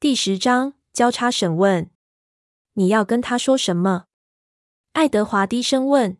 [0.00, 1.90] 第十章交叉审问。
[2.72, 4.04] 你要跟他说什么？
[4.92, 6.16] 爱德华低声问。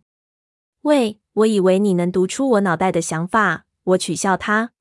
[0.83, 3.64] 喂，我以为你能读出我脑袋的想法。
[3.85, 4.72] 我取笑他。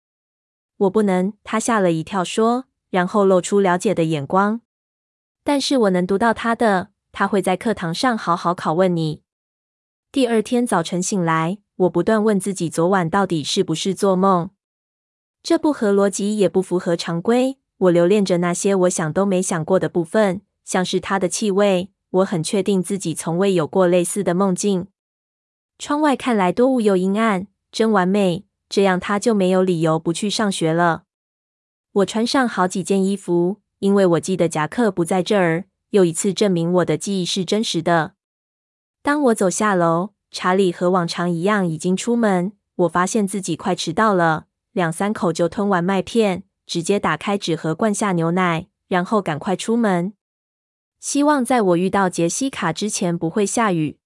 [0.75, 1.31] 我不能。
[1.45, 4.59] 他吓了一跳说，然后露出了解的眼光。
[5.45, 6.89] 但是我能读到他的。
[7.13, 9.23] 他会在课堂上好好拷问你。
[10.11, 14.49] 第二天早晨醒来，我不断问自己，昨晚到底是不是做梦？
[15.41, 17.57] 这不合逻辑，也不符合常规。
[17.79, 21.91] 我留恋着那些我想都没想过的部分，像是他的气味。
[22.11, 24.87] 我很确定自己从未有过类似的梦境。
[25.77, 28.45] 窗外看来多雾又阴暗，真完美。
[28.67, 31.03] 这样他就没有理由不去上学了。
[31.91, 35.65] 我穿上好几件衣服，因为我记得夹克不在这儿。
[35.91, 38.13] 又一次证明我的记忆是真实的。
[39.01, 42.51] 当我走下楼，查理和往常一样已经出门。
[42.75, 50.13] 我发现自己快迟到了，两三口就吞完麦片，直接打开纸盒灌下牛奶，然后赶快出门。
[50.99, 53.97] 希望在我遇到杰西卡之前不会下雨。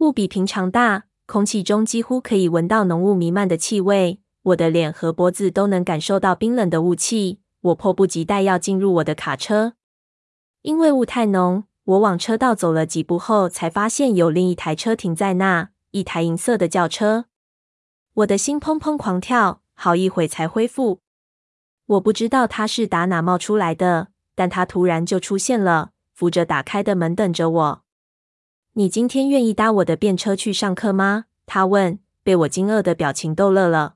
[0.00, 4.20] 雾比平常大，空气中几乎可以闻到浓雾弥漫的气味。
[4.42, 7.40] 我的脸和脖子都能感受到冰冷的雾气。
[7.62, 9.72] 我迫不及待要进入我的卡车。
[10.60, 17.24] 因为雾太浓，我往车道走了几步后，才发现有另一台车停在那，一台银色的轿车。
[18.12, 21.00] 我的心砰砰狂跳，好一会才恢复。
[21.90, 27.82] 我不知道他是打哪冒出来的，但他突然就出现了，扶着打开的门等着我。
[28.74, 31.24] 你今天愿意搭我的便车去上课吗？
[31.46, 33.94] 他问，被我惊愕的表情逗乐了。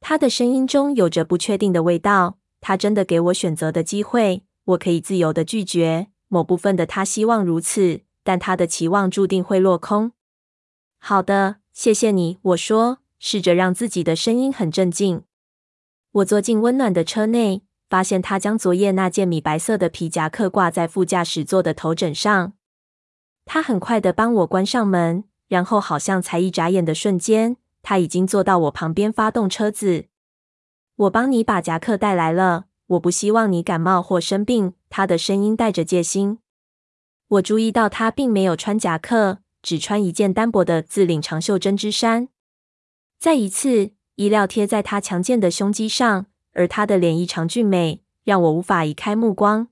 [0.00, 2.38] 他的声音中有着不确定的味道。
[2.60, 4.42] 他真的给我选择的机会。
[4.64, 6.08] 我可以自由地拒绝。
[6.26, 10.10] 某部分的他希望如此，但他的期望注定会落空。
[10.98, 15.22] 好的，谢谢你，我说，试着让自己的声音很镇静。
[16.16, 22.54] 我坐进温暖的车内，发现他将昨夜那件米白色的皮夹克挂在副驾驶座的头枕上。
[23.44, 30.06] 他很快地帮我关上门，然后好像才一眨眼的瞬间，他已经坐到我旁边发动车子。
[30.96, 32.64] 我帮你把夹克带来了。
[32.86, 34.72] 我不希望你感冒或生病。
[34.88, 36.38] 他的声音带着戒心。
[37.28, 42.28] 我注意到他并没有穿夹克，只穿一件单薄的自领长袖针织衫。
[43.18, 49.68] 再一次，衣料贴在他强健的胸肌上，而他的脸异常俊美，让我无法移开目光。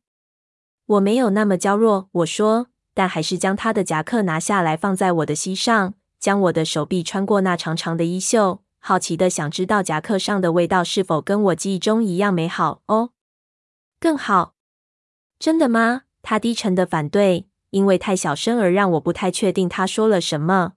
[0.84, 8.60] 我没有那么娇弱，我说，但还是将他的夹克拿下来放在我的膝上，将我的手臂穿过那长长的衣袖。
[8.78, 13.12] 好奇的想知道夹克上的味道是否跟我记忆中一样美好哦？
[13.98, 14.54] 更好？
[15.38, 16.02] 真的吗？
[16.20, 20.74] 他低沉的反对，因为太小声而让我不太确定他说了什么。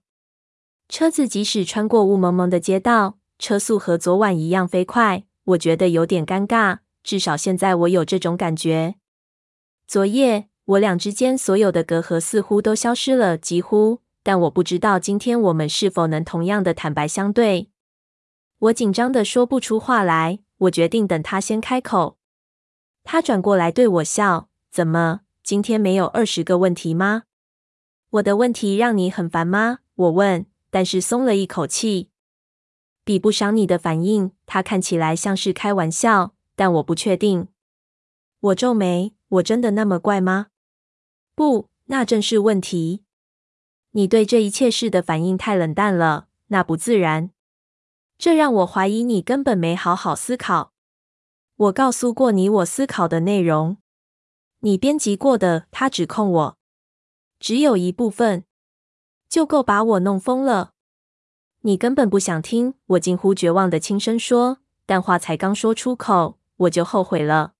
[0.88, 6.78] 车子即使穿过雾蒙蒙的街道，车速和昨晚一样飞快，我觉得有点尴尬。
[7.02, 8.96] 至少现在我有这种感觉。
[9.86, 14.00] 昨夜我俩之间所有的隔阂似乎都消失了，几乎。
[14.22, 17.70] 但我不知道今天我们是否能同样的坦白相对。
[18.58, 22.18] 我紧张的说不出话来，我决定等他先开口。
[23.04, 27.22] 他转过来对我笑：“怎么，今天没有二十个问题吗？
[28.10, 32.10] 我的问题让你很烦吗？”我问，但是松了一口气。
[33.08, 34.32] 比不上你的反应。
[34.44, 37.48] 他看起来像是开玩笑，但我不确定。
[38.38, 40.48] 我皱眉：“我真的那么怪吗？”
[41.34, 43.04] 不，那正是问题。
[43.92, 47.30] 你对这一切事的反应太冷淡了，那不自然。
[48.18, 50.74] 这让我怀疑你根本没好好思考。
[51.56, 53.78] 我告诉过你我思考的内容，
[54.58, 55.66] 你编辑过的。
[55.70, 56.58] 他指控我，
[57.40, 58.44] 只有一部分
[59.30, 60.74] 就够把我弄疯了。
[61.62, 62.74] 你根本不想听。
[62.86, 67.54] 我近乎绝望的轻声说，但话才刚说出口，我就后悔了。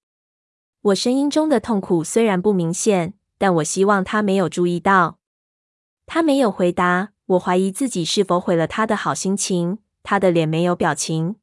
[0.81, 5.19] 我声音中的痛苦虽然不明显，但我希望他没有注意到。
[6.06, 7.10] 他没有回答。
[7.26, 9.78] 我怀疑自己是否毁了他的好心情。
[10.03, 11.37] 他的脸没有表情。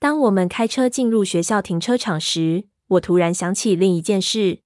[0.00, 4.62] 当我们开车进入学校停车场时，我突然想起另一件事。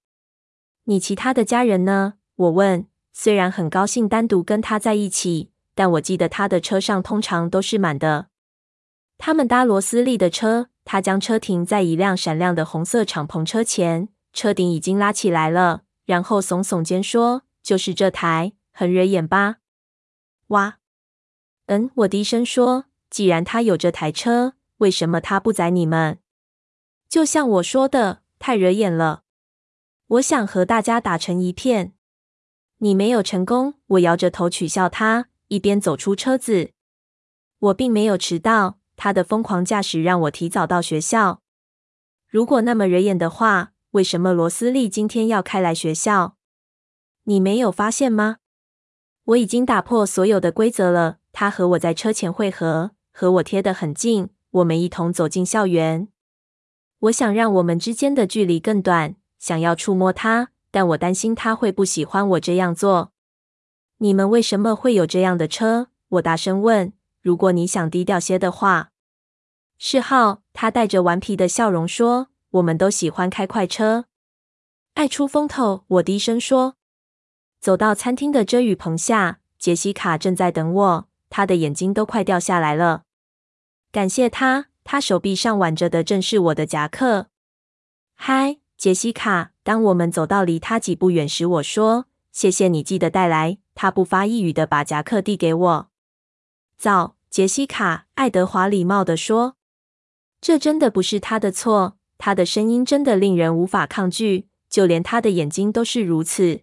[0.84, 2.14] 你其他的家人呢？
[2.36, 2.86] 我问。
[3.12, 8.28] 虽然很高兴单独跟他在一起，但我记得他的车上通常都是满的。
[9.18, 10.68] 他们搭罗斯利的车。
[10.84, 15.82] 他将车停在一辆闪亮的红色敞篷车前，车顶已经拉起来了。
[16.04, 19.58] 然后耸耸肩说：“就是这台，很惹眼吧？”
[20.48, 20.78] 哇，
[21.66, 22.86] 嗯，我低声说。
[23.08, 26.18] 既然他有这台车，为什么他不载你们？
[27.08, 29.22] 就像我说的，太惹眼了。
[30.08, 31.92] 我想和大家打成一片。
[32.78, 33.74] 你没有成功。
[33.86, 36.70] 我摇着头取笑他，一边走出车子。
[37.58, 38.78] 我并没有迟到。
[38.96, 41.42] 他的疯狂驾驶让我提早到学校。
[42.28, 46.36] 如果那么惹眼的话，为什么罗斯利今天要开来学校？
[47.24, 48.36] 你没有发现吗？
[49.24, 51.18] 我已经打破所有的规则了。
[51.32, 54.30] 他和我在车前会合，和我贴得很近。
[54.50, 56.08] 我们一同走进校园。
[57.00, 63.11] 我想让我们之间的距离更短，想要触摸他，但我担心他会不喜欢我这样做。
[64.02, 65.86] 你们为什么会有这样的车？
[66.08, 66.92] 我大声问。
[67.20, 68.90] 如果你想低调些的话，
[69.78, 70.42] 是号。
[70.52, 74.06] 他带着顽皮的笑容说：“我们都喜欢开快车，
[74.94, 76.74] 爱出风头。”我低声说。
[77.60, 83.04] 走到餐厅的遮雨棚下，杰西卡正在等我，她的眼睛都快掉下来了。
[83.92, 87.28] 感谢他，他手臂上挽着的正是我的夹克。
[88.16, 89.52] 嗨，杰西卡！
[89.62, 95.90] 当我们走到离他几步远时，我说：“谢谢你记得带来。”他不发一语的把夹克递给我。
[96.76, 99.56] 早，杰西卡，爱德华礼貌地说
[100.40, 106.60] ：“这真的不是他的错。”他的声音真的令人无法抗拒，就连他的眼睛都是如此。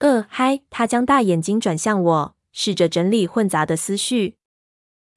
[0.00, 0.60] 呃，嗨！
[0.68, 4.36] 他将大眼睛转向我，试着整理混杂的思绪。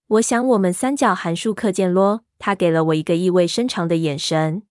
[0.07, 2.23] 我想我们三角函数课件咯。
[2.39, 4.63] 他给了我一个意味深长的眼神。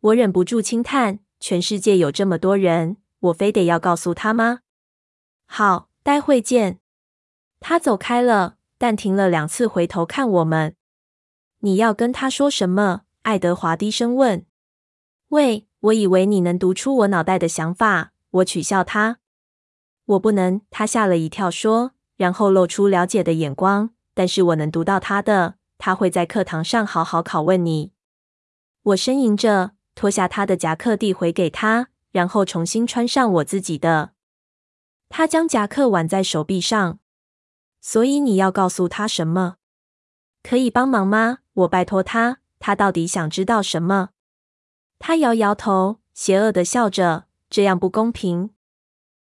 [0.00, 4.60] 我忍不住轻叹：全世界有这么多人，我非得要告诉他吗？
[5.50, 6.78] 好，待会见。
[7.58, 10.76] 他走开了，但停了两次回头看我们。
[11.60, 13.02] 你要跟他说什么？
[13.22, 14.44] 爱德华低声问。
[15.28, 18.12] 喂，我以为你能读出我脑袋的想法。
[18.30, 19.18] 我取笑他。
[20.04, 20.60] 我不能。
[20.70, 23.90] 他吓了一跳，说，然后露出了解的眼光。
[24.14, 25.56] 但是我能读到他的。
[25.78, 27.92] 他会在课堂上好好拷问你。
[28.82, 34.12] 我呻吟着脱下他的夹克递回给他，然后重新穿上我自己的。
[35.08, 36.98] 他将夹克挽在手臂上。
[37.80, 39.56] 所以你要告诉他什么？
[40.42, 41.38] 可以帮忙吗？
[41.54, 42.38] 我拜托他。
[42.58, 44.10] 他到底想知道什么？
[44.98, 47.26] 他摇摇头，邪恶的笑着。
[47.48, 48.50] 这样不公平。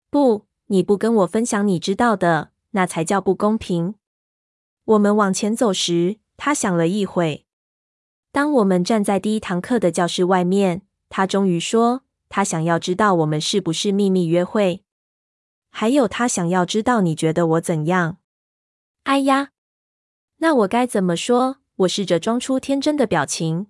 [0.08, 3.96] 不，你不跟我分享你知道的，那才叫不公平。
[4.84, 7.44] 我们往前走时，他想了一会。
[8.30, 14.83] 当我们站在第一堂课的教室外面，他终于说：“他想要知道我们是不是秘密约会，
[15.76, 18.18] 还有他想要知道你觉得我怎样。”
[19.02, 19.50] 哎呀，
[20.36, 21.56] 那我该怎么说？
[21.78, 23.66] 我试着装出天真的表情。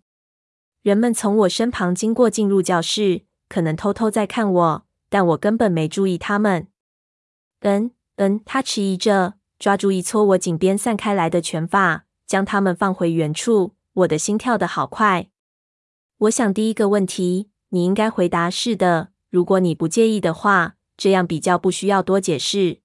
[0.83, 3.23] 人们从我身旁经过，进入教室。
[3.49, 6.69] 可能偷偷在看我，但我根本没注意他们。
[7.61, 13.75] 嗯嗯，他迟疑着，抓住一撮我颈边散开来的卷发，将它们放回原处。
[13.95, 15.31] 我的心跳得好快。
[16.19, 22.81] 我想第一个问题，你应该回答是的，如果你不介意的话，这样比较不需要多解释。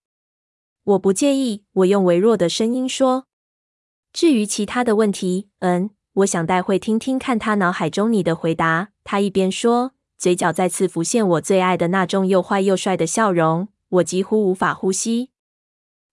[0.84, 3.26] 我不介意，我用微弱的声音说。
[4.12, 8.90] 至于其他的问题，嗯，我想待会听听看他脑海中你的回答。
[9.04, 9.94] 他一边说。
[10.18, 15.32] 嘴角再次浮现我最爱的那种又坏又帅的笑容，我几乎无法呼吸。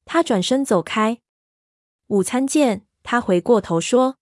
[0.05, 1.19] 他转身走开。
[2.07, 2.87] 午餐见。
[3.03, 4.17] 他回过头说。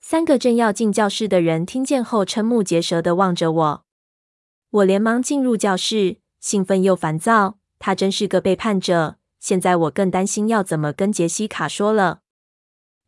[0.00, 3.84] 三个正要进教室的人听见后，瞠目结舌的望着我。
[4.70, 7.56] 我连忙进入教室，兴奋又烦躁。
[7.78, 9.16] 他真是个背叛者。
[9.40, 12.20] 现在我更担心要怎么跟杰西卡说了。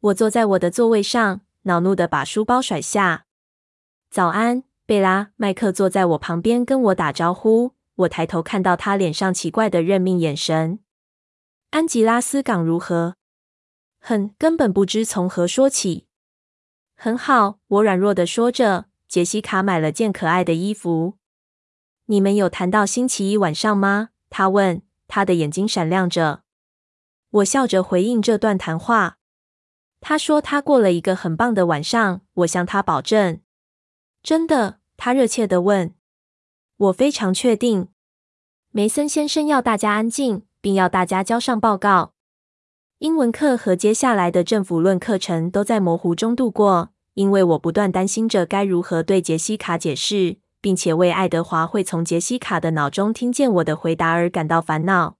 [0.01, 3.27] 我坐在我的座位上，恼怒地把书包甩下。
[4.09, 4.63] 早安。
[4.87, 7.73] 贝拉·麦克坐在我旁边，跟我打招呼。
[7.97, 10.79] 我抬头看到他脸上奇怪的认命眼神。
[11.73, 13.17] 安吉拉斯港如何？
[13.99, 16.07] 很，根本不知从何说起。
[16.97, 18.87] 很好，我软弱地说着。
[19.07, 21.19] 杰西卡买了件可爱的衣服。
[22.09, 24.11] 你们有谈到星期一晚上吗？
[24.31, 26.43] 他问，他的眼睛闪亮着。
[27.31, 29.19] 我笑着回应这段谈话。
[30.01, 32.21] 他说他过了一个很棒的晚上。
[32.35, 33.41] 我向他保证。
[34.23, 34.79] 真的？
[34.97, 35.95] 他热切地问。
[36.77, 37.89] 我非常确定。
[38.71, 42.13] 梅森先生要大家安静，并要大家交上报告。
[42.99, 55.17] 英文课和接下来的政府论课程都在模糊中度过，因为我不断担心着该如何对杰西卡解释，并且为爱德华会从杰西卡的脑中听见我的回答而感到烦恼。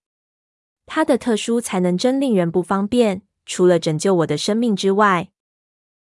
[0.87, 5.29] 他的特殊才能真令人不方便，除了拯救我的生命之外。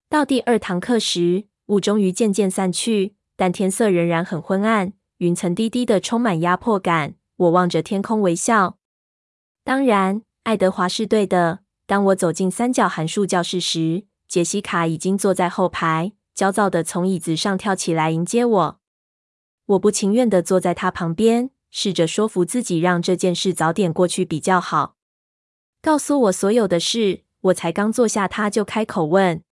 [0.08, 1.48] 到第二堂课时。
[1.66, 7.16] 雾终于渐渐散去，但天色仍然很昏暗，云层低低的，充满压迫感。
[7.36, 8.78] 我望着天空微笑。
[9.62, 11.58] 当然，爱德华是对的。
[11.86, 18.80] 当我走进三角函数教室时，杰西卡已经坐在后排，焦躁地从椅子上跳起来迎接我。
[19.66, 24.96] 我不情愿地坐在他旁边，试着说服自己让这件事早点过去比较好。
[25.82, 27.24] 告诉我所有的事。
[27.42, 29.44] 我才刚坐下，他就开口问。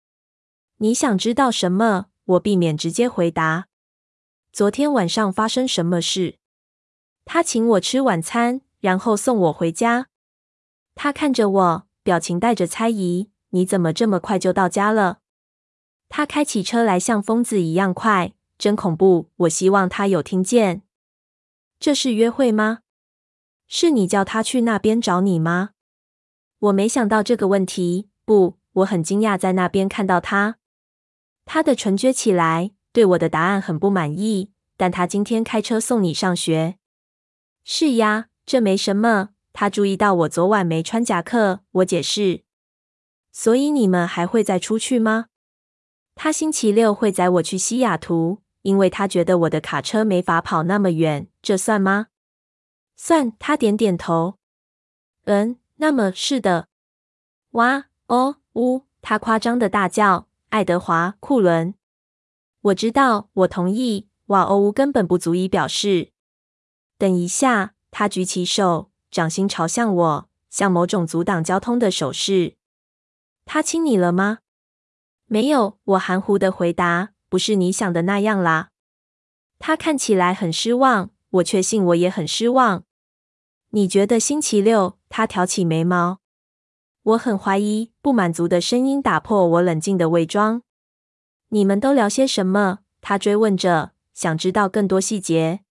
[0.78, 2.06] 你想知道什么？
[2.24, 3.66] 我避免直接回答。
[4.52, 6.38] 昨天晚上发生什么事？
[7.24, 10.08] 他请我吃晚餐，然后送我回家。
[10.96, 13.30] 他看着我，表情带着猜疑。
[13.50, 15.18] 你怎么这么快就到家了？
[16.08, 19.30] 他开起车来像疯子一样快，真恐怖。
[19.36, 20.82] 我希望他有听见。
[21.78, 22.80] 这是约会吗？
[23.66, 25.70] 是你叫他去那边找你吗？
[26.58, 28.08] 我没想到这个问题。
[28.24, 30.56] 不，我很惊讶在那边看到他。
[31.44, 34.52] 他的唇撅起来，对我的答案很不满意。
[34.76, 36.78] 但他今天开车送你上学。
[37.64, 39.30] 是呀，这没什么。
[39.52, 42.44] 他注意到我昨晚没穿夹克，我解释。
[43.30, 45.26] 所以你们还会再出去吗？
[46.14, 51.28] 他星期六会载我去西雅图，因为他觉得我的卡车没法跑那么远。
[51.42, 52.08] 这算吗？
[52.96, 53.32] 算。
[53.38, 54.38] 他点点头。
[55.24, 56.68] 嗯，那么是的。
[57.50, 58.86] 哇哦呜！
[59.02, 60.28] 他夸张的大叫。
[60.48, 61.74] 爱德华·库伦。
[62.62, 64.08] 我知道，我同意。
[64.26, 66.12] 哇哦呜根本不足以表示。
[66.96, 72.56] 等一下，他举起手，掌心朝向我，像某种阻挡交通的手势。
[73.44, 74.38] 他亲你了吗？
[75.26, 77.13] 没有，我含糊的回答。
[77.34, 78.68] 不是你想的那样啦。
[79.58, 82.84] 他看起来很失望，我确信我也很失望。
[83.70, 85.00] 你觉得星期六？
[85.08, 86.20] 他挑起眉毛。
[87.02, 90.62] 我很怀疑，不满足的声音打破我冷静的伪装。
[91.48, 92.78] 你们都聊些什么？
[93.00, 95.64] 他追问着，想知道更多细节。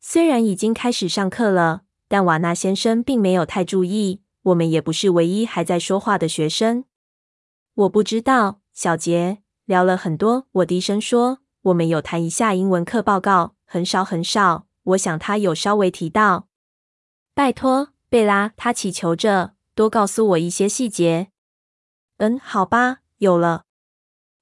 [0.00, 4.20] 虽然已经开始上课了，但瓦纳先生并没有太注意。
[4.42, 6.84] 我们也不是唯一还在说话的学生。
[7.72, 10.46] 我不知道，小杰，聊了很多。
[10.52, 14.66] 我低声说：“我们有谈一下英文课报告，很少很少。
[14.82, 16.48] 我想他有稍微提到。”
[17.34, 21.28] 拜托，贝拉，他祈求着，多告诉我一些细节。
[22.18, 23.64] 嗯，好吧，有了。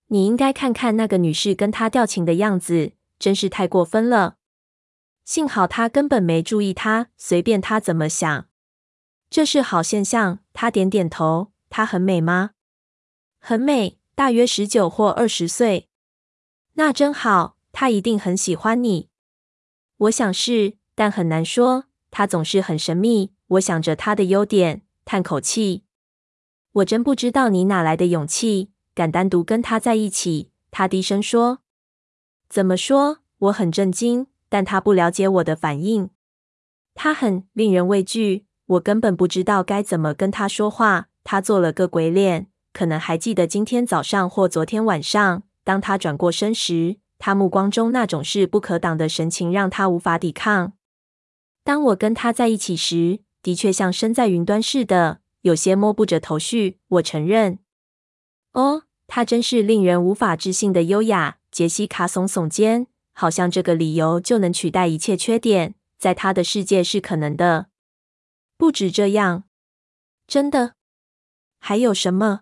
[0.09, 4.37] 你应该看看那个女士跟他调情的样子，真是太过分了。
[5.25, 8.47] 幸好他根本没注意他，随便他怎么想。
[9.31, 10.41] 这是好现象。
[10.53, 11.53] 他点点头。
[11.71, 12.51] 她很美吗？
[13.41, 15.89] 很美，大约十九或二十岁。
[16.75, 17.57] 那真好。
[17.73, 19.09] 他一定很喜欢你。
[19.97, 21.87] 我想是，但很难说。
[22.11, 23.33] 他总是很神秘。
[23.47, 25.85] 我想着他的优点，叹口气。
[26.73, 30.51] 我真不知道你哪来的勇气，敢单独跟他在一起。
[30.71, 31.61] 他低声说。
[32.49, 33.21] 怎么说？
[33.39, 34.27] 我很震惊。
[34.51, 36.11] 但他不了解我的反应，
[36.93, 41.09] 他很令人畏惧，我根本不知道该怎么跟他说话。
[41.25, 50.73] 他做了个鬼脸，可能还记得今天早上或昨天晚上，当他转过身时，他目光中那种势不可挡的神情让他无法抵抗。
[51.63, 56.79] 当我跟他在一起时，的确像身在云端似的，有些摸不着头绪。
[56.89, 57.59] 我承认。
[58.53, 61.39] 哦，他真是令人无法置信的优雅。
[61.51, 62.87] 杰西卡耸耸肩。
[63.15, 67.67] 好像这个理由就能取代一切缺点，在他的世界是可能的。
[68.57, 69.45] 不止这样，
[70.27, 70.77] 真的。
[71.59, 72.41] 还有什么？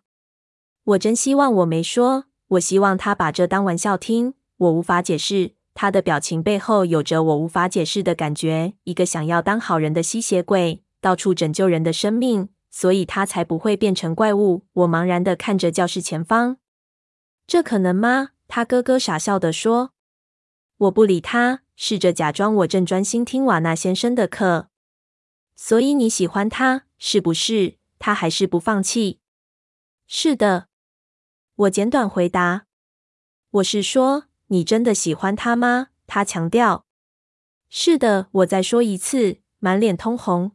[0.91, 2.25] 我真希望我没说。
[2.49, 4.35] 我希望他把这当玩笑听。
[4.57, 8.75] 我无法解释，他的表情背后有着我无法解释的感觉。
[8.85, 14.63] 一个想要当好人的吸血鬼，到处拯救人的生命，所以他才不会变成怪物。
[14.73, 16.57] 我茫然地看着教室前方。
[17.47, 18.31] 这可能吗？
[18.49, 19.93] 他咯咯傻笑地说。
[20.79, 24.71] 我不理他，试着假装我正专心听瓦纳先生的课。
[25.55, 27.77] 所以你喜欢他，是不是？
[28.01, 29.21] 他还是不放弃。
[30.09, 30.67] 是的，
[31.61, 32.64] 我简短回答。
[33.50, 35.88] 我是说，你真的喜欢他吗？
[36.07, 36.87] 他强调。
[37.69, 40.52] 是的，我再说一次，满脸通红。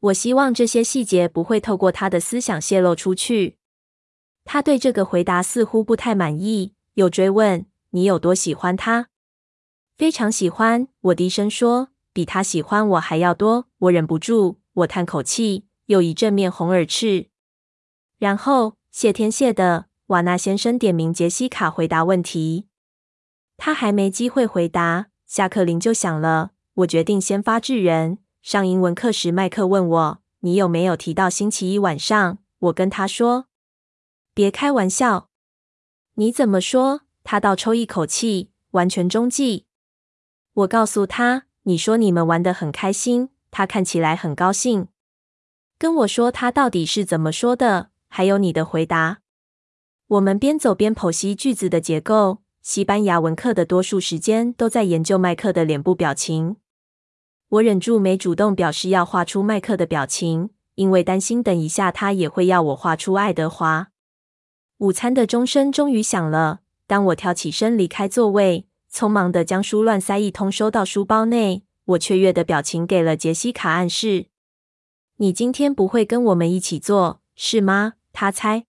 [0.00, 3.58] 我希望这些细节不会透过他的思想泄露出去。
[4.44, 9.10] 他对这个回答似乎不太满意，又追问：“你有多喜欢他？”
[9.96, 13.68] 非常喜欢，我低声说，比他喜欢我还要多。
[13.78, 17.28] 我忍不住，我叹口气，又一阵面红耳赤。
[18.18, 22.68] 然后谢天谢地，瓦纳先生点名杰西卡回答问题。
[23.56, 26.52] 他还没机会回答，下课铃就响了。
[26.74, 28.18] 我决定先发制人。
[28.40, 33.46] 上英文课时，麦克问我：“你有没有提到星期一晚上？”我跟他说
[34.32, 35.30] ：“别开玩笑。”
[36.14, 37.00] 你怎么说？
[37.24, 39.66] 他倒抽一口气，完全中计。
[40.52, 44.88] 我告诉他：“你说你们玩得很开心。”他看起来很高兴，
[45.78, 49.18] 跟我说他到底是怎么说的，还有你的回答。
[50.08, 52.38] 我们边走边剖析句子的结构。
[52.62, 56.56] 西班牙文课的多数时间都在研究麦克的脸部表情。
[57.48, 63.88] 我忍住没主动表示要画出麦克的表情，因为担心等一下他也会要我画出爱德华。
[64.78, 66.60] 午餐的钟声终于响了。
[66.86, 68.68] 当我跳起身离开座位。
[68.92, 71.64] 匆忙的将书乱塞一通收到书包内。
[71.84, 74.26] 我雀跃的表情给了杰西卡暗示
[75.18, 78.66] ：“你今天不会跟我们一起做，是吗？”他猜。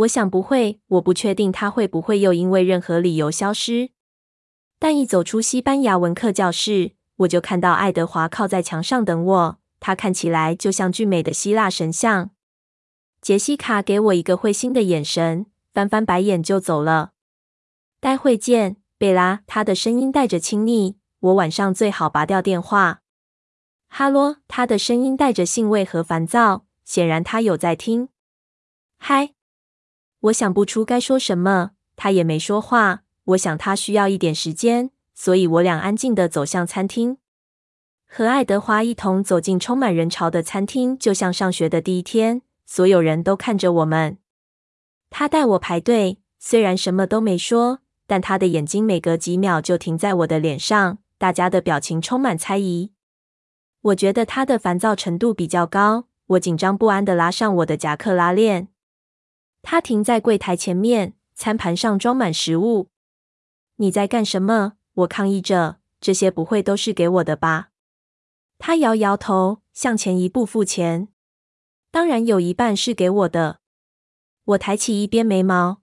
[0.00, 0.80] 我想不会。
[0.88, 3.90] 我不确定他会不会又因为任何理由消失。
[4.78, 9.58] 但一走出西班牙文课教室，我就看到爱德华靠在墙上等我。
[9.78, 12.30] 他看起来就像俊美的希腊神像。
[13.20, 17.12] 杰西卡给我一个会心的眼神，翻翻白眼就走了。
[17.98, 19.42] 待会见，贝拉。
[19.46, 20.96] 他的声音带着亲昵。
[21.20, 23.02] 我晚上最好拔掉电话。
[23.88, 28.08] 哈喽，他的声音带着兴味和烦躁，显然他有在听。
[28.98, 29.34] 嗨，
[30.20, 33.02] 我想不出该说什么，他也没说话。
[33.24, 37.18] 我想他需要一点时间，所以我俩安静地走向餐厅。
[38.06, 44.18] 和爱德华一同走进充满人潮的餐厅，就像上学的第一天，所有人都看着我们。
[45.08, 50.98] 他带我排队，虽然什么都没说，但他的眼睛每隔几秒就停在我的脸上。
[51.16, 52.92] 大家的表情充满猜疑。
[53.82, 56.06] 我觉得他的烦躁程度比较高。
[56.28, 58.68] 我紧张不安地拉上我的夹克拉链。
[59.62, 62.88] 他停在柜台前面，餐盘上装满食物。
[63.76, 64.74] 你在干什么？
[64.94, 65.78] 我抗议着。
[66.00, 67.68] 这些不会都是给我的吧？
[68.58, 71.08] 他摇摇头，向前一步付钱。
[71.90, 73.60] 当然有一半是给我的。
[74.44, 75.82] 我抬起一边眉毛。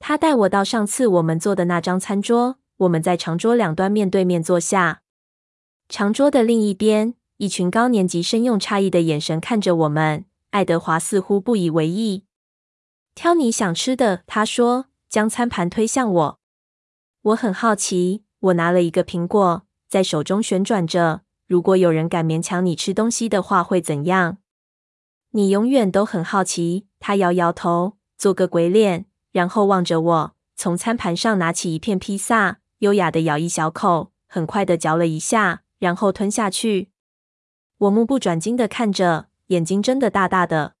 [0.00, 2.58] 他带我到上次我们坐的那张餐桌。
[2.78, 5.02] 我们在长桌两端面对面坐下，
[5.88, 10.24] 长桌的另一边，一群高年级生用诧异的眼神看着我们。
[10.50, 12.24] 爱德华似乎不以为意。
[13.18, 16.40] 挑你想吃的，他说，将餐盘推向我。
[17.22, 21.22] 我很好奇，我拿了一个苹果，在手中旋转着。
[21.48, 24.38] 如果有人敢勉强你吃东西的话，会怎样？
[25.32, 26.86] 你永远都很好奇。
[27.00, 32.60] 他摇摇头，做个鬼脸，然后望着我，从餐盘上拿起一片披萨。
[32.78, 36.92] 优雅的咬一小口，很快的嚼了一下，然后吞下去。
[37.78, 40.74] 我目不转睛的看着，眼睛睁得大大的。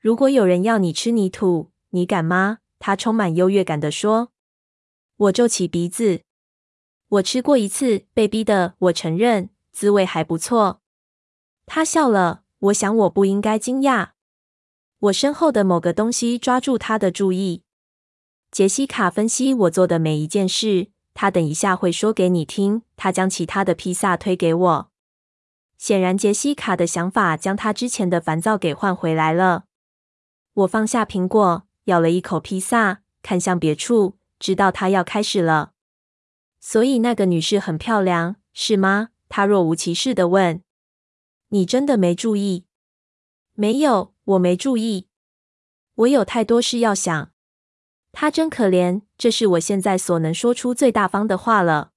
[0.00, 2.60] 如果有人要你吃泥土，你敢吗？
[2.78, 4.32] 他充满优越感的说。
[5.16, 6.22] 我皱起鼻子。
[7.08, 8.76] 我吃过一次，被逼的。
[8.78, 10.80] 我承认，滋味还不错。
[11.66, 12.44] 他笑了。
[12.60, 14.12] 我想我不应该惊讶。
[15.00, 17.62] 我身后的某个东西抓住他的注意。
[18.50, 20.88] 杰西卡分析我做的每一件事。
[21.12, 22.80] 他等一下会说给你听。
[22.96, 24.90] 他将其他的披萨推给我。
[25.76, 29.64] 显然，杰西卡的想法将他之前的烦躁给换回来了。
[30.52, 35.72] 我放下苹果，咬了一口披萨，看向别处，知道他要开始了。
[36.58, 39.10] 所以那个女士很漂亮，是吗？
[39.28, 40.62] 他若无其事地问。
[41.48, 42.66] 你真的没注意？
[43.54, 45.08] 没有，我没注意。
[45.94, 47.30] 我有太多事要想。
[48.12, 51.92] 他真可怜，这是我现在所能说出最大方的话了。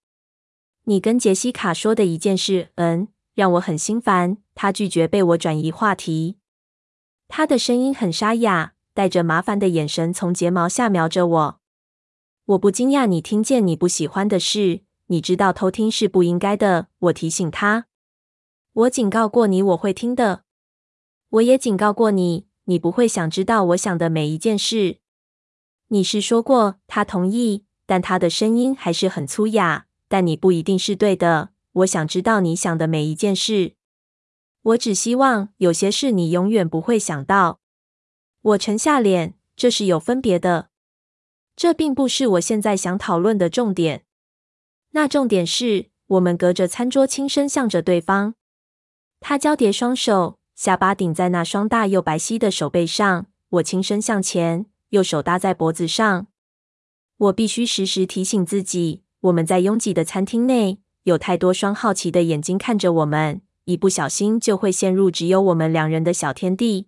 [0.83, 4.37] 你跟杰西卡说的一件事，嗯，让我很心烦。
[4.53, 6.37] 他拒绝被我转移话题。
[7.35, 11.59] 他的声音很沙哑，带着麻烦的眼神从睫毛下瞄着我。
[12.45, 16.89] 我不惊讶你听见你不喜欢的事，你知道偷听是不应该的。
[16.99, 17.87] 我提醒他。
[18.73, 20.43] 我警告过你我会听的。
[21.29, 24.97] 我也警告过你，你不会想知道我想的每一件事。
[25.87, 29.87] 你是说过，他同意，但他的声音还是很粗哑。
[30.07, 31.49] 但你不一定是对的。
[31.71, 33.73] 我想知道你想的每一件事。
[34.63, 37.59] 我只希望有些事你永远不会想到。
[38.41, 40.69] 我沉下脸，这是有分别的。
[41.55, 44.05] 这并不是我现在想讨论的重点。
[44.91, 48.35] 那重点是我们隔着餐桌轻声向着对方。
[49.19, 53.27] 他交叠双手，下巴顶在那双大又白皙的手背上。
[53.49, 54.65] 我轻声向前。
[54.89, 56.27] 右手搭在脖子上，
[57.17, 66.87] 我必须时时提醒自己，我们在拥挤的餐厅内，有太多双好奇的眼睛看着我们，一不小心就会陷入只有我们两人的小天地。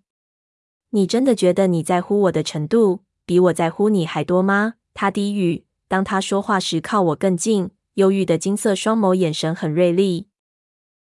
[0.89, 4.75] 你真的觉得你在乎我的程度，比我在乎你还多吗？
[4.93, 10.27] 他低语，当他说话时靠我更近，忧郁的金色双眸眼神很锐利。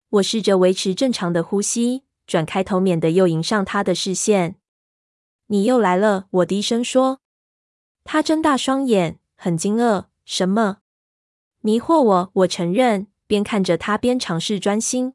[0.09, 4.55] 我试着维持正常的呼吸，转开头，免得又迎上他的视线。
[5.47, 7.19] 你又来了，我低声说。
[8.05, 10.05] 他睁大双眼，很惊愕。
[10.23, 10.77] 什么？
[11.59, 12.31] 迷惑我？
[12.33, 15.13] 我承认，边看着他边尝试专心。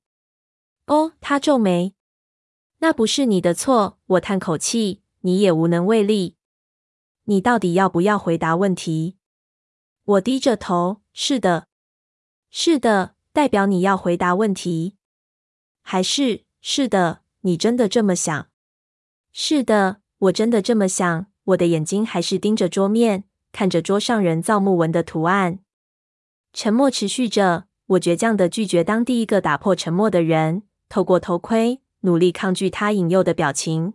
[0.87, 1.95] 哦，他皱眉。
[2.79, 3.99] 那不是你的错。
[4.07, 5.03] 我叹口气。
[5.25, 6.35] 你也无能为力。
[7.27, 9.17] 你到底要不要回答问题？
[10.05, 11.01] 我低着头。
[11.13, 11.69] 是的，
[12.51, 14.97] 是的，代表你要回答问题。
[15.81, 18.49] 还是，是的，你真的这么想？
[19.31, 20.01] 是的。
[20.19, 21.27] 我真的这么想。
[21.45, 25.61] 我的眼睛还是盯着桌面，看着桌上人造木纹的图案。
[26.53, 27.69] 沉默持续着。
[27.87, 33.95] 我倔强的拒绝当第一个打破沉默的人，透过头盔努力抗拒他引诱的表情。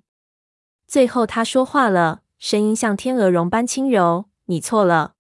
[0.88, 5.14] 最后，他说话了，声音像天鹅绒般轻柔：“你错了。”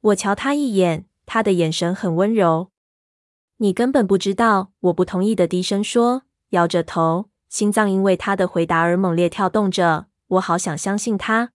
[0.00, 2.70] 我瞧他一眼，他的眼神很温柔。
[3.58, 4.72] 你根本不知道。
[4.80, 10.06] 我不同意的低声说，摇着头，心脏因为他的回答而猛烈跳动着。
[10.28, 11.52] 我好想相信他。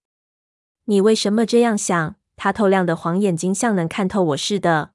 [0.85, 2.15] 你为什么这样想？
[2.35, 4.91] 他透亮的黄眼睛像能看透我似的。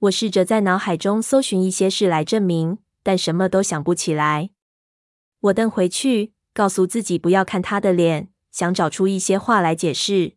[0.00, 4.50] 我试着在脑海中搜寻一些事来证明，但什么都想不起来。
[5.38, 10.32] 我瞪回去，告诉自己不要看他的脸，想找出一些话来解释。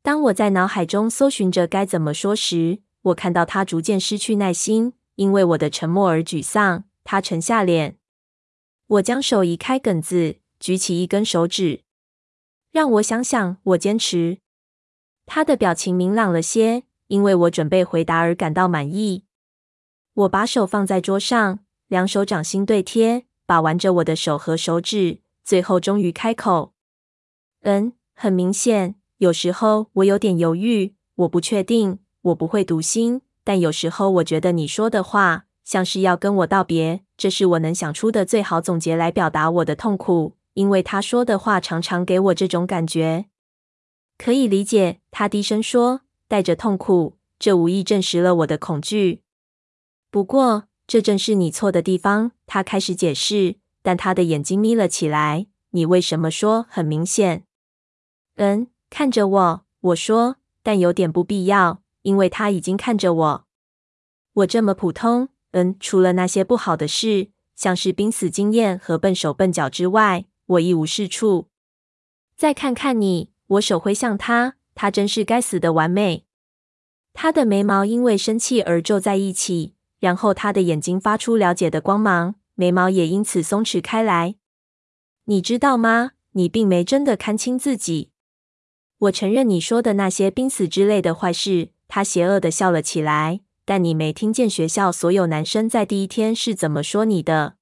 [0.00, 6.84] 当我在脑海中搜寻着该怎么说时，我看到他逐渐失去耐心，因为我的沉默而沮丧。
[7.04, 7.98] 他沉下脸，
[8.86, 11.82] 我将手移开梗子，举起一根手指。
[12.70, 14.38] 让我想想，我坚持。
[15.26, 19.24] 他的表情明朗了些，因为我准备回答而感到满意。
[20.14, 21.61] 我把手放在桌上，
[21.92, 26.72] 两手掌心对贴，把玩着我的手和手指，最后终于开口
[27.64, 43.26] ：“嗯，很明显，有时候我有点犹豫，我不确定，我不会读心，但有时候我觉得你说的话像是要跟我道别，这是我能想出的最好总结来表达我的痛苦。”因为他说的话常常给我这种感觉，
[44.16, 45.00] 可以理解。
[45.10, 47.18] 他低声说，带着痛苦。
[47.38, 49.20] 这无意证实了我的恐惧。
[50.10, 52.32] 不过，这正是你错的地方。
[52.46, 55.46] 他开始解释，但他的眼睛眯了起来。
[55.70, 57.44] 你为什么说很明显？
[58.34, 63.46] 嗯，看着我，我说，但有点不必要，因为他已经看着我。
[64.34, 65.30] 我这么普通。
[65.52, 70.26] 嗯，除了那些不好的事，像是濒死经验和笨手笨脚之外。
[70.44, 71.48] 我一无是处。
[72.36, 76.26] 再看看你，我手挥向他，他真是该死的完美。
[77.14, 79.72] 他的眉毛因为生气而皱在一起，
[80.02, 84.34] 然后他的眼睛发出了解的光芒，眉毛也因此松弛开来。
[85.26, 86.10] 你知道吗？
[86.32, 88.10] 你并没真的看清自己。
[88.98, 91.68] 我承认你说的那些濒死之类的坏事。
[91.86, 93.42] 他邪恶地笑了起来。
[93.64, 97.54] 但你没听见学校所有男生在第一天是怎么说你的？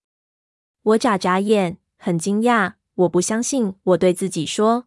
[0.83, 1.77] 我眨眨眼。
[1.99, 3.75] 很惊讶，我不相信。
[3.83, 4.87] 我对自己说：“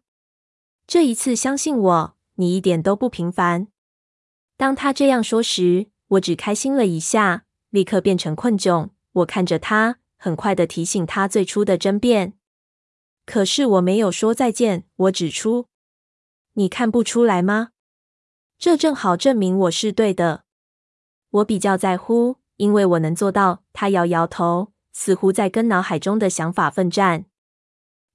[0.88, 3.68] 这一次相信我，你一点都不平凡。”
[4.58, 8.90] 当他这样说时，我只开心了一下，立刻变成困窘。
[9.12, 12.34] 我看着他，很快地提醒他最初的争辩。
[13.24, 14.84] 可是我没有说再见。
[14.96, 15.68] 我指出
[16.54, 17.70] ：“你看不出来吗？
[18.58, 20.44] 这正好证明我是对的。
[21.30, 24.72] 我比较在乎，因为我能做到。”他摇摇头。
[24.96, 27.24] 似乎在跟脑海中的想法奋战。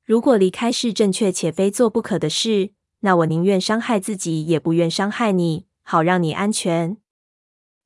[0.05, 6.95] 如果离开是正确且非做不可的事，那我宁愿伤害自己，也不愿伤害你，好让你安全。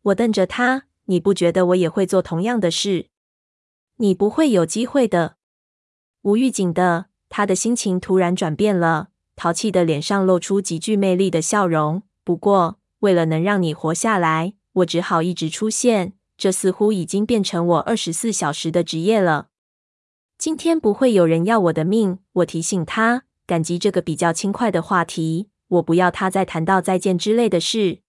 [0.03, 3.07] 我瞪着他，你不觉得我也会做同样的事？
[3.97, 5.37] 你不会有机会的。
[6.23, 12.03] 无预警的，他的心情突然转变了，淘气的脸上露出极具魅力的笑容。
[12.23, 16.13] 不过，为了能让你活下来，我只好一直出现。
[16.35, 19.47] 这似乎已经变成我二十四小时的职业了。
[20.37, 25.49] 今天不会有人要我的命，我提醒他，感激这个比较轻快的话题。
[25.67, 28.02] 我不要他再谈到再见之类的事。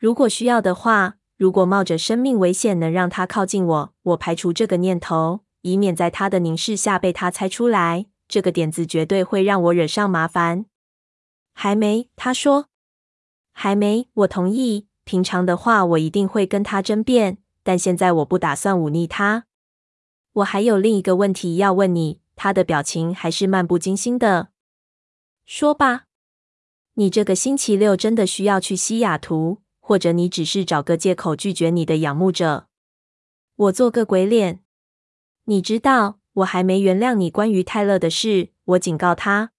[0.00, 8.06] 如果需要的话，如果冒着生命危险能让他靠近我，我排除这个念头，以免在他的凝视下被他猜出来。
[8.26, 10.64] 这个点子绝对会让我惹上麻烦。
[11.52, 12.68] 还没，他说，
[13.52, 14.08] 还没。
[14.14, 14.86] 我同意。
[15.04, 19.44] 平常的话，我一定会跟他争辩，但现在我不打算忤逆他。
[20.32, 22.20] 我还有另一个问题要问你。
[22.34, 24.48] 他的表情还是漫不经心的。
[25.44, 26.04] 说吧，
[26.94, 29.58] 你这个星期六真的需要去西雅图，
[29.90, 32.68] 或者你只是找个借口拒绝你的仰慕者？
[33.56, 34.60] 我做个鬼脸。
[35.46, 38.50] 你知道，我还没原谅你关于泰勒的事。
[38.66, 39.50] 我警告他，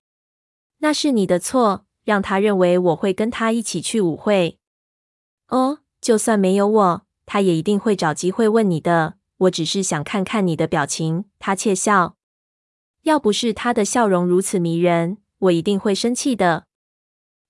[0.77, 4.57] 那是你的错，让他认为我会跟他一起去舞会。
[5.49, 9.15] 哦，就算没有我，他也一定会找机会问你的。
[9.39, 11.25] 我只是想看看你的表情。
[11.39, 12.15] 他窃笑。
[13.01, 16.67] 要不是他的笑容如此迷人，我一定会生气的。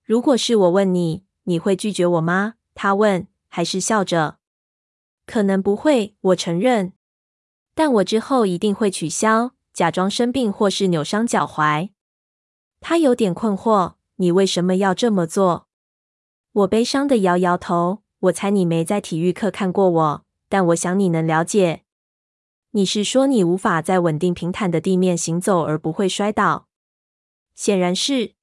[0.04, 2.56] 如果是我问你，你会拒绝我吗？
[2.84, 4.40] 他问，还是笑着。
[5.28, 6.94] 可能不会，我承认。
[7.76, 11.92] 但我之后一定会取消，假装生病或是扭伤脚踝。
[12.80, 13.94] 他有点困惑。
[14.16, 15.68] 你为什么要这么做？
[16.54, 18.02] 我悲伤的摇摇头。
[18.22, 21.84] 我猜你没在体育课看过我，但我想你能了解。
[22.72, 26.68] 你是说你无法在稳定平坦的地面行走而不会摔倒？
[27.54, 28.34] 显然是。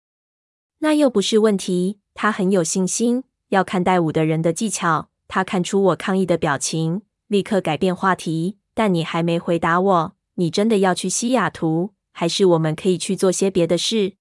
[0.78, 1.98] 那又不是问题。
[2.14, 5.10] 他很有信心，要看带舞的人的技巧。
[5.26, 8.58] 他看出我抗议的表情，立刻改变话题。
[8.74, 14.14] 但你还没回答我，你真的要去西雅图，还是我们可以去做些别的事？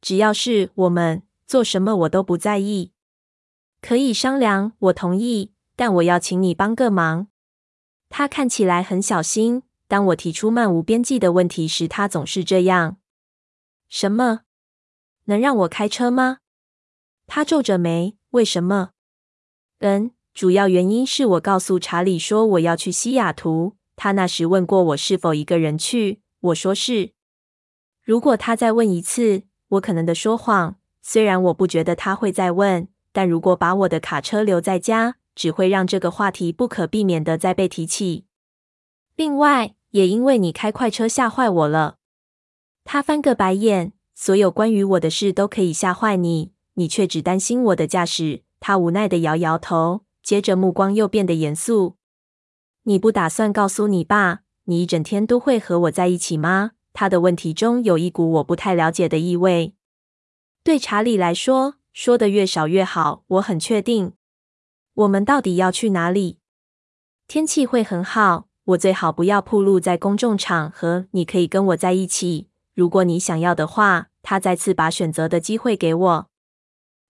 [0.00, 2.92] 只要是我们做什么，我都不在意。
[3.82, 5.52] 可以商量，我同意。
[5.76, 7.28] 但我要请你帮个忙。
[8.08, 9.62] 他看起来很小心。
[9.86, 12.96] 当我提出漫无边际的问题时，他总是这样。
[13.88, 14.40] 什么？
[15.26, 16.38] 能让我开车吗？
[17.26, 18.16] 他皱着眉。
[18.36, 18.90] 为什么？
[19.80, 20.12] 嗯。
[20.32, 23.76] 主要原因是我告诉查理说我要去西雅图。
[23.96, 27.12] 他那时问过我是否一个人去，我说是。
[28.02, 30.76] 如果他再问一次，我可能的说谎。
[31.00, 38.26] 虽然我不觉得他会再问，但如果把我的卡车留在家，只会让这个话题不可避免的再被提起。
[39.14, 41.96] 另外，也因为你开快车吓坏我了。
[42.84, 43.94] 他翻个白眼。
[44.14, 48.42] 所有关于我的事都可以吓坏你，你却只担心我的驾驶。
[48.58, 50.04] 他无奈的摇摇头。
[50.22, 51.96] 接着，目光又变得严肃。
[52.84, 56.72] 你不打算告诉你爸，你一整天都会和我在一起吗？
[56.92, 59.74] 他的问题中有一股我不太了解的意味。
[60.64, 63.24] 对查理来说，说的越少越好。
[63.26, 64.12] 我很确定。
[64.94, 66.38] 我们到底要去哪里？
[67.28, 71.06] 天气会很好，我最好不要暴露在公众场合。
[71.12, 74.08] 你可以跟我在一起，如果你想要的话。
[74.28, 76.28] 他再次把选择的机会给我。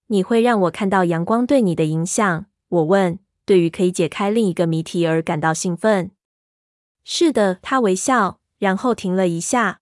[0.09, 2.47] 你会让我看到阳光对你的影响。
[2.69, 6.11] 我问，对于可以解开另一个谜题而感到兴奋。
[7.05, 9.81] 是的，他微笑，然后停了一下。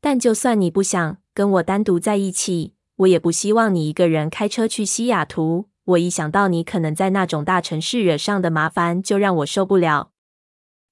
[0.00, 5.68] 但就算你不想跟我单独在一起，我也不希望你一个人开车去西雅图。
[5.84, 10.10] 我一想到你可能在那种大城市惹上的麻烦，就让我受不了。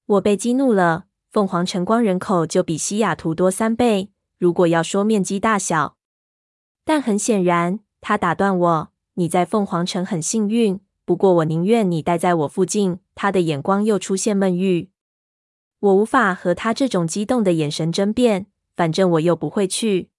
[0.05, 1.05] 我被激怒了。
[1.29, 4.11] 凤凰城光人口就比西雅图多三倍。
[4.37, 5.95] 如果要说面积大小，
[6.83, 12.99] 但很显然，他打断我：“你在凤凰城很幸运。”不过，我宁愿你待在我附近。
[13.15, 14.89] 他的眼光又出现闷郁。
[15.79, 18.47] 我无法和他这种激动的眼神争辩。
[18.75, 20.09] 反正我又不会去。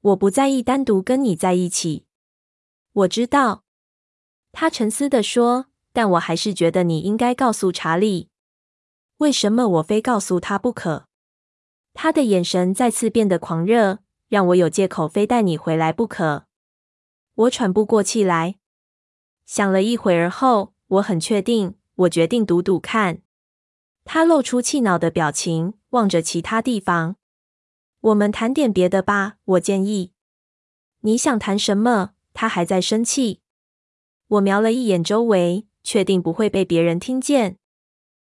[0.00, 2.06] 我不在意单独跟你在一起。
[2.92, 3.64] 我知道。
[4.52, 5.66] 他沉思地说。
[5.96, 8.28] 但我还是觉得你应该告诉查理。
[9.18, 11.06] 为什么我非告诉他不可？
[11.92, 16.46] 他的眼神再次变得狂热，让我有借口非带你回来不可。
[17.34, 18.56] 我喘不过气来。
[19.44, 23.22] 想了一会儿后，我很确定，我决定赌赌看。
[24.04, 27.16] 他露出气恼的表情，望着其他地方。
[28.00, 30.12] 我们谈点别的吧，我建议。
[31.00, 32.10] 你想谈什么？
[32.32, 33.40] 他还在生气。
[34.28, 37.58] 我瞄了一眼周围，确定不会被别人听见。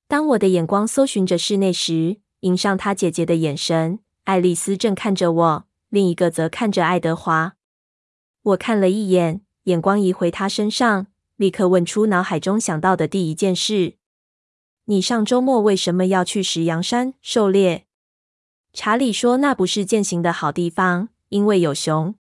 [0.07, 3.99] 当我的眼光搜寻着室内时，迎上他姐姐的眼神。
[4.23, 7.55] 爱丽丝正看着我，另一个则看着爱德华。
[8.49, 9.41] 我看了一眼。
[9.63, 13.95] 眼光移回他身上，立刻问出脑海中想到的第一件事
[14.85, 17.85] ：“你上周末为什么要去石羊山狩猎？”
[18.73, 22.15] 查理说：“那不是践行的好地方，因为有熊。”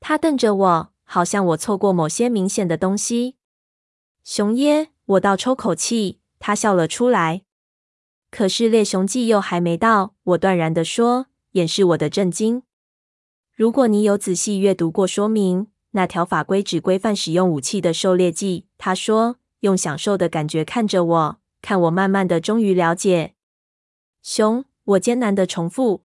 [0.00, 3.36] 他瞪着我，好像我错过某些明显的东西。
[4.24, 4.88] 熊耶！
[5.04, 6.20] 我倒抽口气。
[6.38, 7.42] 他笑了出来。
[8.30, 12.62] 可是猎熊季又还没到，我断然地说，掩饰我的震惊。
[13.62, 15.68] 如果你有仔细阅读过说明。
[15.92, 23.34] 那条法规只规范使用武器的狩猎季，他说，用享受的感觉看着我，看我慢慢的终于了解。
[24.20, 26.02] 熊，我艰难的重复。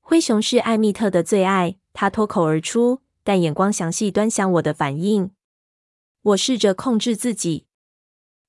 [0.00, 5.30] 灰熊是艾蜜特的最爱，他脱口而出，但眼光详细端详我的反应。
[6.22, 7.66] 我试着控制自己。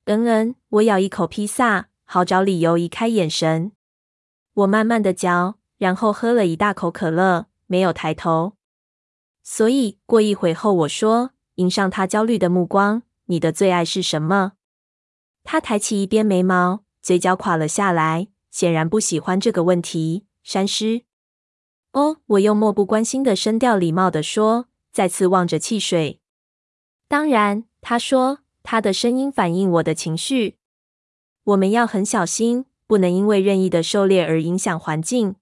[0.05, 3.73] 嗯嗯，我咬一口披萨，好找理由移开眼神。
[4.55, 8.53] 我慢慢的嚼，然后喝了一大口可乐，没有抬头。
[9.41, 14.53] 所以过一会后，我说，迎上他焦虑的目光：“你的最爱是什么？”
[15.43, 20.27] 他抬起一边眉毛，嘴角垮了下来，显然不喜欢这个问题。
[20.43, 21.01] 山狮。
[21.93, 26.19] 哦，我用漠不关心的声调礼貌地说，再次望着汽水。
[27.07, 30.57] 当然，他说，他的声音反映我的情绪。
[31.43, 35.35] 我们要很小心，不能因为任意的狩猎而影响环境。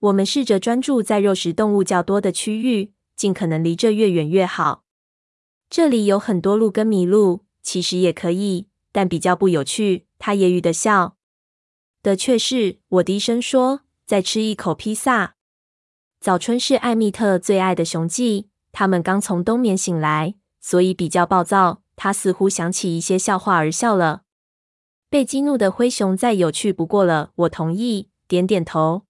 [0.00, 2.92] 我们试着专注在肉食动物较多的区域。
[3.16, 4.84] 尽可能离这越远越好。
[5.70, 10.04] 这里有很多鹿跟麋鹿，其实也可以，但比较不有趣。
[10.18, 11.16] 他揶揄的笑。
[12.02, 15.36] 的确是，我低声说，再吃一口披萨。
[16.20, 21.80] 早春是艾蜜特最爱的熊季，他们刚从冬眠醒来，所以比较暴躁。
[21.96, 24.24] 他似乎想起一些笑话而笑了。
[25.08, 27.30] 被激怒的灰熊再有趣不过了。
[27.36, 29.06] 我同意，点点头。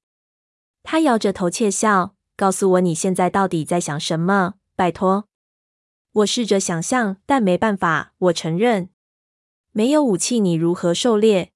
[0.89, 2.15] 他摇着头窃笑。
[2.37, 4.55] 告诉我你现在到底在想什么？
[4.77, 5.27] 拜托，
[6.13, 8.13] 我试着想象，但没办法。
[8.19, 8.91] 我承认，
[9.73, 11.51] 没有武器，你如何狩猎？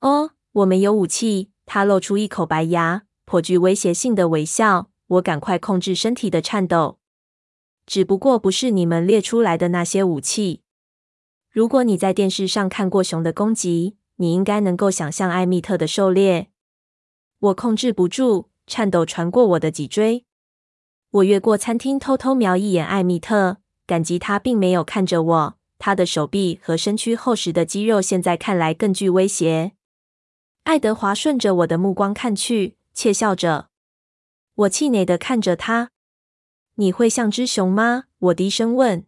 [0.00, 1.50] 哦，我没有武器。
[1.64, 4.90] 他露出一口白牙，颇具威胁性的微笑。
[5.08, 6.98] 我赶快控制身体的颤抖，
[7.86, 10.62] 只不过不是你们列出来的那些武器。
[11.50, 16.50] 如果你在电视上看过熊的攻击，你应该能够想象艾蜜特的狩猎。
[17.38, 20.24] 我控制不住，颤抖传过我的脊椎。
[21.10, 25.58] 我越过餐厅，偷偷瞄一眼艾米特，感激他并没有看着我。
[25.78, 29.72] 他的手臂和身躯厚实的肌肉现在看来更具威胁。
[30.64, 33.68] 爱德华顺着我的目光看去，窃笑着。
[34.54, 35.90] 我气馁地看着他。
[36.76, 38.04] 你会像只熊吗？
[38.18, 39.04] 我低声问。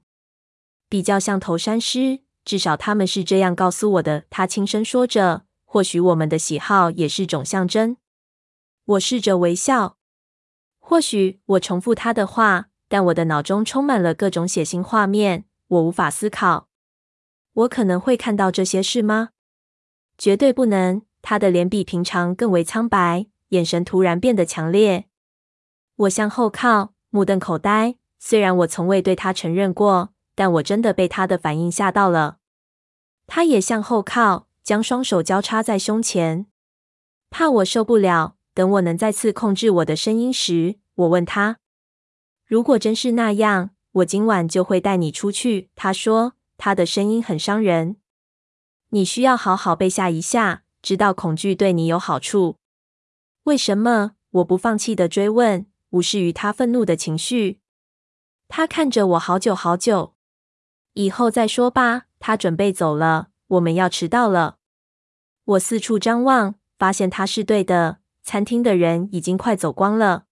[0.91, 4.25] 比较像头山狮，至少他们是这样告诉我的。
[4.29, 5.45] 他轻声说着。
[5.65, 7.97] 或许我们的喜好也是种象征。
[8.89, 9.99] 我试着微笑。
[10.79, 16.69] 或许，我重复他的话，但我的脑中充满了各种血腥画面，我无法思考。
[17.53, 19.31] 我可能会看到这些事吗？
[20.17, 21.03] 绝对不能。
[21.21, 25.07] 他的脸比平常更为苍白，眼神突然变得强烈。
[25.97, 27.97] 我向后靠，目瞪口呆。
[28.19, 32.39] 虽然我从未对他承认过，但我真的被他的反应吓到了。
[33.27, 36.47] 他也向后靠，将双手交叉在胸前，
[37.29, 38.37] 怕我受不了。
[38.59, 41.61] 等我能再次控制我的声音时，我问他
[42.45, 47.99] ：“如果真是那样，我今晚就会带你出去。”他说，他的声音很伤人。
[48.89, 52.57] 你需要好好被吓一下，知道恐惧对你有好处。
[53.45, 54.17] 为什么？
[54.31, 55.67] 我不放弃地追问。
[55.91, 57.61] 无视于他愤怒的情绪，
[58.49, 60.17] 他看着我好久好久。
[60.95, 62.07] 以后再说吧。
[62.19, 64.57] 他准备走了，我们要迟到了。
[65.45, 67.99] 我四处张望，发现他是对的。
[68.29, 70.27] 餐厅的人已经快走光了。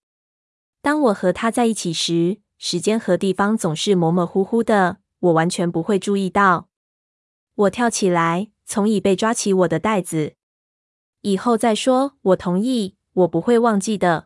[0.83, 6.69] 当我和他在一起时，时间和地方总是模模糊糊的，我完全不会注意到。
[7.55, 10.35] 我跳起来，从椅背抓起我的袋子。
[11.23, 12.19] 以后再说。
[12.21, 14.26] 我同意，我不会忘记的。